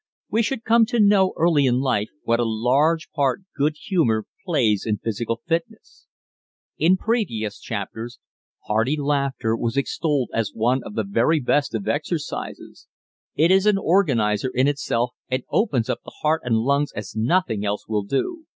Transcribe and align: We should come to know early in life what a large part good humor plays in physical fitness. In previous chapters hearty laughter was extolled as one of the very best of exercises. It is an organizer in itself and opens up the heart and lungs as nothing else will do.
We 0.31 0.41
should 0.41 0.63
come 0.63 0.87
to 0.87 0.99
know 0.99 1.31
early 1.37 1.67
in 1.67 1.79
life 1.79 2.09
what 2.23 2.39
a 2.39 2.43
large 2.43 3.11
part 3.11 3.41
good 3.55 3.75
humor 3.85 4.25
plays 4.43 4.83
in 4.83 4.97
physical 4.97 5.41
fitness. 5.45 6.07
In 6.79 6.97
previous 6.97 7.59
chapters 7.59 8.17
hearty 8.65 8.97
laughter 8.97 9.55
was 9.55 9.77
extolled 9.77 10.31
as 10.33 10.53
one 10.55 10.81
of 10.85 10.95
the 10.95 11.03
very 11.07 11.39
best 11.39 11.75
of 11.75 11.87
exercises. 11.87 12.87
It 13.35 13.51
is 13.51 13.67
an 13.67 13.77
organizer 13.77 14.49
in 14.51 14.67
itself 14.67 15.11
and 15.29 15.43
opens 15.51 15.87
up 15.87 15.99
the 16.03 16.13
heart 16.23 16.41
and 16.43 16.55
lungs 16.57 16.91
as 16.95 17.15
nothing 17.15 17.63
else 17.63 17.87
will 17.87 18.01
do. 18.03 18.47